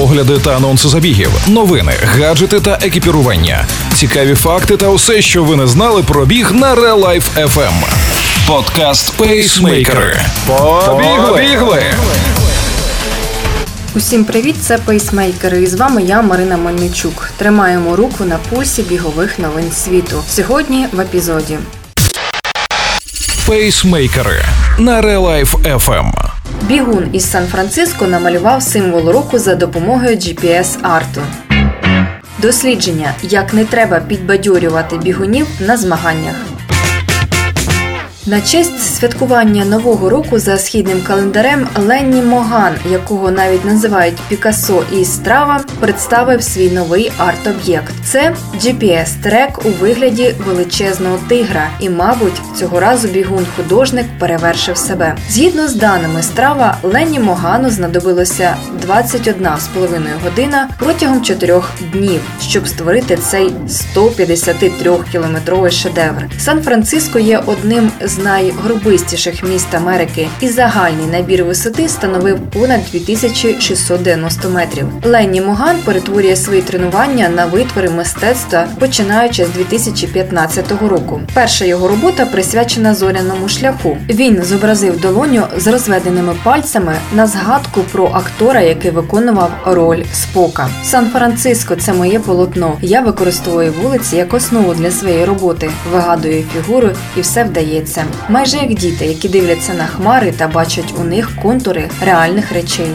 [0.00, 5.66] огляди та анонси забігів, новини, гаджети та екіпірування, цікаві факти та усе, що ви не
[5.66, 7.72] знали про біг на Real Life FM.
[8.46, 10.20] Подкаст Пейсмейкери.
[10.46, 11.82] Побігли!
[13.94, 15.62] Усім привіт, це пейсмейкери.
[15.62, 17.30] І з вами я, Марина Мельничук.
[17.36, 20.22] Тримаємо руку на пульсі бігових новин світу.
[20.28, 21.58] Сьогодні в епізоді.
[23.46, 24.44] Пейсмейкери
[24.78, 26.35] на Real Life FM.
[26.62, 31.20] Бігун із Сан-Франциско намалював символ року за допомогою GPS-арту.
[32.38, 36.55] Дослідження, як не треба підбадьорювати бігунів на змаганнях.
[38.28, 45.04] На честь святкування нового року за східним календарем Ленні Моган, якого навіть називають Пікассо і
[45.04, 47.92] Страва, представив свій новий арт-об'єкт.
[48.04, 55.16] Це GPS-трек у вигляді величезного тигра, і, мабуть, цього разу бігун-художник перевершив себе.
[55.30, 58.56] Згідно з даними страва, Ленні Могану знадобилося
[58.88, 59.58] 21,5
[60.24, 61.60] година протягом 4
[61.92, 63.52] днів, щоб створити цей
[63.94, 66.28] 153-кілометровий шедевр.
[66.38, 74.86] Сан-Франциско є одним з найгробистіших міст Америки, і загальний набір висоти становив понад 2690 метрів.
[75.04, 81.20] Ленні Моган перетворює свої тренування на витвори мистецтва, починаючи з 2015 року.
[81.34, 83.96] Перша його робота присвячена зоряному шляху.
[84.08, 90.68] Він зобразив долоню з розведеними пальцями на згадку про актора, який виконував роль Спока.
[90.84, 92.78] Сан-Франциско це моє полотно.
[92.82, 98.04] Я використовую вулиці як основу для своєї роботи, вигадую фігуру, і все вдається.
[98.28, 102.90] Майже як діти, які дивляться на хмари та бачать у них контури реальних речей.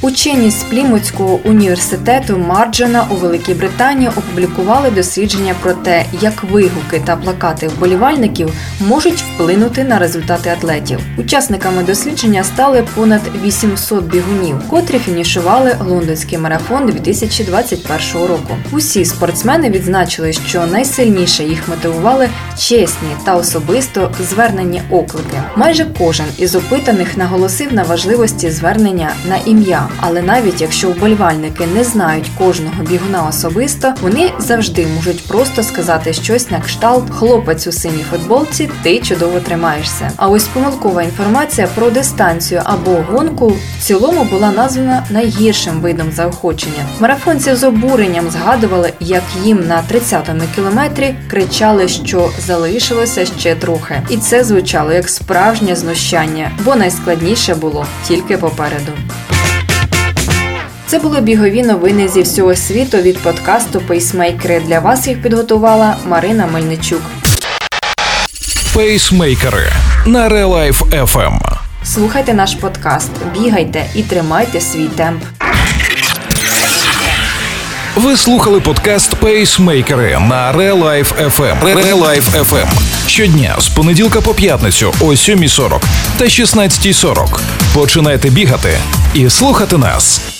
[0.00, 7.16] Учені з Плімутського університету Марджена у Великій Британії опублікували дослідження про те, як вигуки та
[7.16, 11.00] плакати вболівальників можуть вплинути на результати атлетів.
[11.16, 18.56] Учасниками дослідження стали понад 800 бігунів, котрі фінішували лондонський марафон 2021 року.
[18.72, 22.28] Усі спортсмени відзначили, що найсильніше їх мотивували
[22.58, 25.42] чесні та особисто звернені оклики.
[25.56, 29.87] Майже кожен із опитаних наголосив на важливості звернення на ім'я.
[30.00, 36.50] Але навіть якщо вболівальники не знають кожного бігуна особисто, вони завжди можуть просто сказати щось
[36.50, 40.10] на кшталт хлопець у синій футболці, ти чудово тримаєшся.
[40.16, 46.86] А ось помилкова інформація про дистанцію або гонку в цілому була названа найгіршим видом заохочення.
[47.00, 54.16] Марафонці з обуренням згадували, як їм на 30-му кілометрі кричали, що залишилося ще трохи, і
[54.16, 58.92] це звучало як справжнє знущання, бо найскладніше було тільки попереду.
[60.88, 64.60] Це були бігові новини зі всього світу від подкасту Пейсмейкери.
[64.60, 67.02] Для вас їх підготувала Марина Мельничук.
[68.74, 69.72] Пейсмейкери
[70.06, 71.38] на Life FM.
[71.84, 75.22] Слухайте наш подкаст, бігайте і тримайте свій темп.
[77.96, 81.62] Ви слухали подкаст Пейсмейкери на Real Life FM.
[81.62, 82.66] Real FM.
[83.06, 85.80] Щодня з понеділка по п'ятницю о 7.40
[86.18, 87.40] та 16.40.
[87.74, 88.78] Починайте бігати
[89.14, 90.37] і слухати нас.